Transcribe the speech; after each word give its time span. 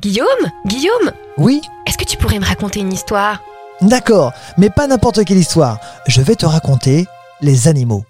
Guillaume 0.00 0.26
Guillaume 0.66 1.12
Oui 1.36 1.60
Est-ce 1.86 1.98
que 1.98 2.04
tu 2.04 2.16
pourrais 2.16 2.38
me 2.38 2.44
raconter 2.44 2.80
une 2.80 2.92
histoire? 2.92 3.42
D'accord, 3.82 4.32
mais 4.56 4.70
pas 4.70 4.86
n'importe 4.86 5.24
quelle 5.24 5.36
histoire. 5.36 5.78
Je 6.06 6.22
vais 6.22 6.36
te 6.36 6.46
raconter 6.46 7.06
les 7.42 7.68
animaux. 7.68 8.04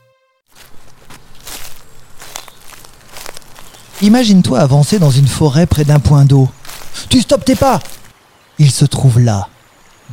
Imagine-toi 4.02 4.60
avancer 4.60 4.98
dans 5.00 5.10
une 5.10 5.26
forêt 5.26 5.66
près 5.66 5.84
d'un 5.84 5.98
point 5.98 6.24
d'eau. 6.24 6.48
Tu 7.08 7.20
stoppes 7.22 7.44
tes 7.44 7.56
pas 7.56 7.80
Il 8.60 8.70
se 8.70 8.84
trouve 8.84 9.18
là, 9.18 9.48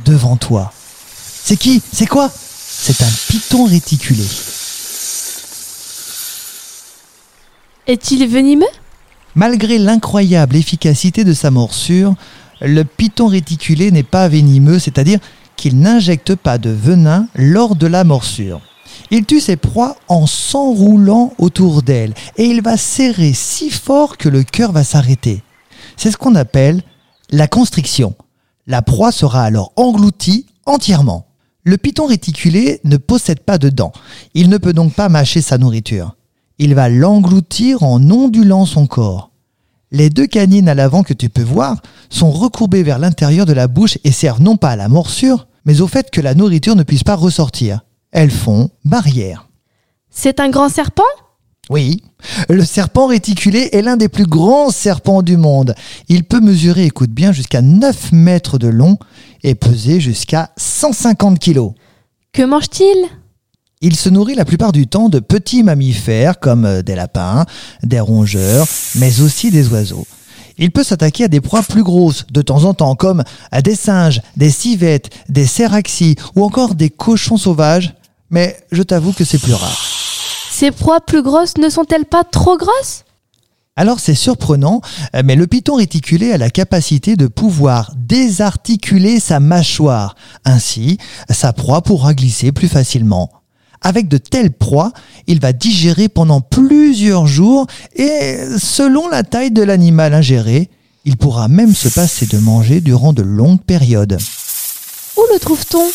devant 0.04 0.36
toi. 0.36 0.72
C'est 0.74 1.56
qui? 1.56 1.80
C'est 1.92 2.06
quoi? 2.06 2.28
C'est 2.30 3.02
un 3.02 3.10
python 3.28 3.66
réticulé. 3.66 4.26
Est-il 7.86 8.28
venimeux? 8.28 8.66
Malgré 9.34 9.78
l'incroyable 9.78 10.56
efficacité 10.56 11.24
de 11.24 11.32
sa 11.32 11.50
morsure, 11.50 12.14
le 12.60 12.82
python 12.84 13.26
réticulé 13.26 13.90
n'est 13.90 14.02
pas 14.02 14.28
venimeux, 14.28 14.78
c'est-à-dire 14.78 15.20
qu'il 15.56 15.78
n'injecte 15.78 16.34
pas 16.34 16.58
de 16.58 16.70
venin 16.70 17.28
lors 17.34 17.76
de 17.76 17.86
la 17.86 18.04
morsure. 18.04 18.60
Il 19.10 19.24
tue 19.24 19.40
ses 19.40 19.56
proies 19.56 19.96
en 20.08 20.26
s'enroulant 20.26 21.32
autour 21.38 21.82
d'elle 21.82 22.14
et 22.36 22.44
il 22.44 22.62
va 22.62 22.76
serrer 22.76 23.32
si 23.32 23.70
fort 23.70 24.16
que 24.16 24.28
le 24.28 24.42
cœur 24.42 24.72
va 24.72 24.84
s'arrêter. 24.84 25.42
C'est 25.96 26.10
ce 26.10 26.16
qu'on 26.16 26.34
appelle 26.34 26.82
la 27.30 27.48
constriction. 27.48 28.14
La 28.66 28.82
proie 28.82 29.12
sera 29.12 29.42
alors 29.44 29.72
engloutie 29.76 30.46
entièrement. 30.66 31.26
Le 31.64 31.76
python 31.76 32.06
réticulé 32.06 32.80
ne 32.84 32.96
possède 32.96 33.40
pas 33.40 33.58
de 33.58 33.68
dents. 33.68 33.92
Il 34.34 34.48
ne 34.48 34.58
peut 34.58 34.72
donc 34.72 34.94
pas 34.94 35.08
mâcher 35.08 35.42
sa 35.42 35.58
nourriture. 35.58 36.14
Il 36.58 36.74
va 36.74 36.88
l'engloutir 36.88 37.82
en 37.82 38.00
ondulant 38.10 38.66
son 38.66 38.86
corps. 38.86 39.30
Les 39.90 40.10
deux 40.10 40.26
canines 40.26 40.68
à 40.68 40.74
l'avant 40.74 41.02
que 41.02 41.14
tu 41.14 41.28
peux 41.28 41.42
voir 41.42 41.80
sont 42.10 42.30
recourbées 42.30 42.82
vers 42.82 42.98
l'intérieur 42.98 43.46
de 43.46 43.52
la 43.52 43.68
bouche 43.68 43.98
et 44.04 44.12
servent 44.12 44.42
non 44.42 44.56
pas 44.56 44.70
à 44.70 44.76
la 44.76 44.88
morsure, 44.88 45.46
mais 45.64 45.80
au 45.80 45.86
fait 45.86 46.10
que 46.10 46.20
la 46.20 46.34
nourriture 46.34 46.76
ne 46.76 46.82
puisse 46.82 47.04
pas 47.04 47.14
ressortir. 47.14 47.80
Elles 48.10 48.30
font 48.30 48.70
barrière. 48.84 49.48
C'est 50.10 50.40
un 50.40 50.50
grand 50.50 50.68
serpent? 50.68 51.02
Oui, 51.70 52.02
le 52.48 52.64
serpent 52.64 53.06
réticulé 53.06 53.68
est 53.72 53.82
l'un 53.82 53.96
des 53.98 54.08
plus 54.08 54.26
grands 54.26 54.70
serpents 54.70 55.22
du 55.22 55.36
monde. 55.36 55.74
Il 56.08 56.24
peut 56.24 56.40
mesurer, 56.40 56.86
écoute 56.86 57.10
bien, 57.10 57.30
jusqu'à 57.30 57.60
9 57.60 58.12
mètres 58.12 58.58
de 58.58 58.68
long 58.68 58.96
et 59.42 59.54
peser 59.54 60.00
jusqu'à 60.00 60.50
150 60.56 61.38
kilos. 61.38 61.72
Que 62.32 62.42
mange-t-il? 62.42 62.96
Il 63.80 63.94
se 63.94 64.08
nourrit 64.08 64.34
la 64.34 64.44
plupart 64.44 64.72
du 64.72 64.88
temps 64.88 65.08
de 65.08 65.20
petits 65.20 65.62
mammifères 65.62 66.40
comme 66.40 66.64
euh, 66.64 66.82
des 66.82 66.96
lapins, 66.96 67.46
des 67.84 68.00
rongeurs, 68.00 68.66
mais 68.96 69.20
aussi 69.20 69.52
des 69.52 69.68
oiseaux. 69.68 70.04
Il 70.58 70.72
peut 70.72 70.82
s'attaquer 70.82 71.24
à 71.24 71.28
des 71.28 71.40
proies 71.40 71.62
plus 71.62 71.84
grosses 71.84 72.26
de 72.32 72.42
temps 72.42 72.64
en 72.64 72.74
temps, 72.74 72.96
comme 72.96 73.22
à 73.52 73.62
des 73.62 73.76
singes, 73.76 74.20
des 74.36 74.50
civettes, 74.50 75.10
des 75.28 75.46
céraxis 75.46 76.16
ou 76.34 76.42
encore 76.42 76.74
des 76.74 76.90
cochons 76.90 77.36
sauvages, 77.36 77.94
mais 78.30 78.56
je 78.72 78.82
t'avoue 78.82 79.12
que 79.12 79.24
c'est 79.24 79.38
plus 79.38 79.54
rare. 79.54 79.80
Ces 80.50 80.72
proies 80.72 81.00
plus 81.00 81.22
grosses 81.22 81.56
ne 81.56 81.68
sont-elles 81.68 82.06
pas 82.06 82.24
trop 82.24 82.56
grosses? 82.56 83.04
Alors 83.76 84.00
c'est 84.00 84.16
surprenant, 84.16 84.80
euh, 85.14 85.22
mais 85.24 85.36
le 85.36 85.46
python 85.46 85.76
réticulé 85.76 86.32
a 86.32 86.38
la 86.38 86.50
capacité 86.50 87.14
de 87.14 87.28
pouvoir 87.28 87.92
désarticuler 87.96 89.20
sa 89.20 89.38
mâchoire. 89.38 90.16
Ainsi, 90.44 90.98
sa 91.30 91.52
proie 91.52 91.82
pourra 91.82 92.12
glisser 92.12 92.50
plus 92.50 92.66
facilement. 92.66 93.37
Avec 93.82 94.08
de 94.08 94.18
telles 94.18 94.50
proies, 94.50 94.92
il 95.26 95.40
va 95.40 95.52
digérer 95.52 96.08
pendant 96.08 96.40
plusieurs 96.40 97.26
jours 97.26 97.66
et 97.94 98.38
selon 98.58 99.08
la 99.08 99.22
taille 99.22 99.50
de 99.50 99.62
l'animal 99.62 100.14
ingéré, 100.14 100.68
il 101.04 101.16
pourra 101.16 101.48
même 101.48 101.74
se 101.74 101.88
passer 101.88 102.26
de 102.26 102.38
manger 102.38 102.80
durant 102.80 103.12
de 103.12 103.22
longues 103.22 103.62
périodes. 103.62 104.18
Où 105.16 105.22
le 105.32 105.38
trouve-t-on? 105.38 105.86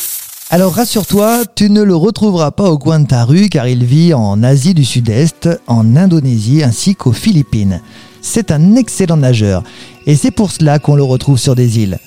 Alors 0.50 0.74
rassure-toi, 0.74 1.44
tu 1.56 1.70
ne 1.70 1.82
le 1.82 1.96
retrouveras 1.96 2.52
pas 2.52 2.70
au 2.70 2.78
coin 2.78 3.00
de 3.00 3.08
ta 3.08 3.26
rue 3.26 3.50
car 3.50 3.68
il 3.68 3.84
vit 3.84 4.14
en 4.14 4.44
Asie 4.44 4.74
du 4.74 4.86
Sud-Est, 4.86 5.50
en 5.68 5.96
Indonésie 5.96 6.64
ainsi 6.64 6.96
qu'aux 6.96 7.12
Philippines. 7.12 7.82
C'est 8.22 8.52
un 8.52 8.76
excellent 8.76 9.18
nageur 9.18 9.64
et 10.06 10.16
c'est 10.16 10.32
pour 10.32 10.52
cela 10.52 10.80
qu'on 10.80 10.96
le 10.96 11.04
retrouve 11.04 11.38
sur 11.38 11.56
des 11.56 11.80
îles. 11.80 12.00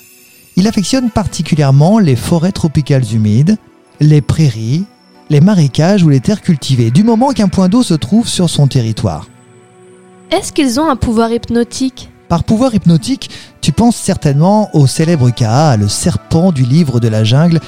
Il 0.55 0.67
affectionne 0.67 1.11
particulièrement 1.11 1.99
les 1.99 2.15
forêts 2.15 2.51
tropicales 2.51 3.05
humides, 3.13 3.57
les 3.99 4.21
prairies, 4.21 4.85
les 5.29 5.41
marécages 5.41 6.03
ou 6.03 6.09
les 6.09 6.19
terres 6.19 6.41
cultivées, 6.41 6.91
du 6.91 7.03
moment 7.03 7.31
qu'un 7.31 7.47
point 7.47 7.69
d'eau 7.69 7.83
se 7.83 7.93
trouve 7.93 8.27
sur 8.27 8.49
son 8.49 8.67
territoire. 8.67 9.27
Est-ce 10.31 10.51
qu'ils 10.51 10.79
ont 10.79 10.89
un 10.89 10.95
pouvoir 10.95 11.31
hypnotique? 11.31 12.09
Par 12.27 12.43
pouvoir 12.43 12.75
hypnotique, 12.75 13.29
tu 13.61 13.71
penses 13.71 13.95
certainement 13.95 14.69
au 14.73 14.87
célèbre 14.87 15.29
Kaa, 15.29 15.77
le 15.77 15.87
serpent 15.87 16.51
du 16.51 16.63
livre 16.63 16.99
de 16.99 17.07
la 17.07 17.23
jungle, 17.23 17.59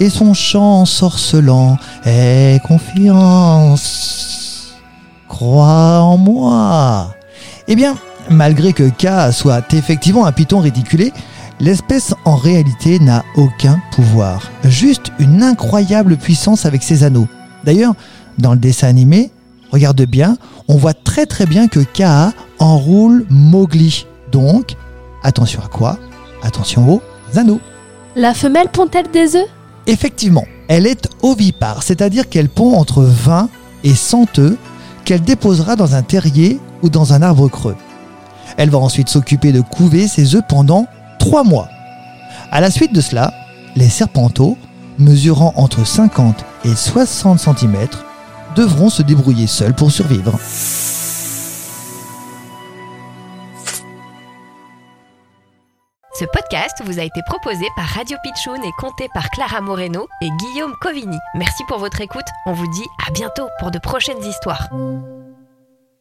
et 0.00 0.10
son 0.10 0.34
chant 0.34 0.80
ensorcelant 0.80 1.76
Aie 2.04 2.60
confiance, 2.66 3.98
crois 5.28 6.00
en 6.00 6.16
moi. 6.16 7.14
Eh 7.68 7.76
bien, 7.76 7.96
malgré 8.30 8.72
que 8.72 8.88
Kaa 8.88 9.32
soit 9.32 9.72
effectivement 9.72 10.26
un 10.26 10.32
python 10.32 10.60
réticulé, 10.60 11.12
l'espèce 11.60 12.14
en 12.24 12.36
réalité 12.36 12.98
n'a 12.98 13.24
aucun 13.36 13.80
pouvoir, 13.92 14.50
juste 14.64 15.12
une 15.18 15.42
incroyable 15.42 16.16
puissance 16.16 16.66
avec 16.66 16.82
ses 16.82 17.04
anneaux. 17.04 17.28
D'ailleurs, 17.64 17.94
dans 18.38 18.52
le 18.52 18.58
dessin 18.58 18.88
animé, 18.88 19.30
regarde 19.72 20.02
bien, 20.02 20.36
on 20.68 20.76
voit 20.76 20.94
très 20.94 21.26
très 21.26 21.46
bien 21.46 21.68
que 21.68 21.80
Kaa 21.80 22.32
enroule 22.58 23.26
Mowgli. 23.30 24.06
Donc, 24.30 24.76
attention 25.22 25.60
à 25.64 25.68
quoi? 25.68 25.98
Attention 26.42 26.88
aux 26.88 27.38
anneaux. 27.38 27.60
La 28.14 28.34
femelle 28.34 28.68
pond-elle 28.68 29.10
des 29.10 29.36
œufs? 29.36 29.48
Effectivement, 29.86 30.44
elle 30.68 30.86
est 30.86 31.08
ovipare, 31.22 31.82
c'est-à-dire 31.82 32.28
qu'elle 32.28 32.48
pond 32.48 32.76
entre 32.76 33.02
20 33.02 33.48
et 33.84 33.94
100 33.94 34.38
œufs 34.38 34.56
qu'elle 35.04 35.22
déposera 35.22 35.76
dans 35.76 35.94
un 35.94 36.02
terrier 36.02 36.60
ou 36.82 36.90
dans 36.90 37.12
un 37.14 37.22
arbre 37.22 37.48
creux. 37.48 37.76
Elle 38.56 38.70
va 38.70 38.78
ensuite 38.78 39.08
s'occuper 39.08 39.52
de 39.52 39.60
couver 39.60 40.08
ses 40.08 40.34
œufs 40.34 40.42
pendant 40.48 40.86
3 41.28 41.44
mois. 41.44 41.68
À 42.50 42.62
la 42.62 42.70
suite 42.70 42.94
de 42.94 43.02
cela, 43.02 43.34
les 43.76 43.90
serpenteaux, 43.90 44.56
mesurant 44.98 45.52
entre 45.56 45.84
50 45.84 46.42
et 46.64 46.74
60 46.74 47.38
cm, 47.38 47.86
devront 48.56 48.88
se 48.88 49.02
débrouiller 49.02 49.46
seuls 49.46 49.74
pour 49.74 49.92
survivre. 49.92 50.38
Ce 56.14 56.24
podcast 56.24 56.80
vous 56.86 56.98
a 56.98 57.02
été 57.02 57.20
proposé 57.26 57.66
par 57.76 57.84
Radio 57.84 58.16
Pitchoun 58.22 58.64
et 58.64 58.72
compté 58.78 59.08
par 59.12 59.28
Clara 59.28 59.60
Moreno 59.60 60.08
et 60.22 60.30
Guillaume 60.30 60.72
Covini. 60.80 61.18
Merci 61.34 61.62
pour 61.68 61.78
votre 61.78 62.00
écoute. 62.00 62.26
On 62.46 62.54
vous 62.54 62.68
dit 62.68 62.86
à 63.06 63.10
bientôt 63.10 63.48
pour 63.60 63.70
de 63.70 63.78
prochaines 63.78 64.24
histoires. 64.24 64.70